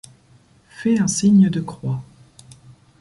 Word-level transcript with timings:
Fait 0.69 0.97
un 0.99 1.05
signe 1.07 1.51
de 1.51 1.61
croix 1.61 2.01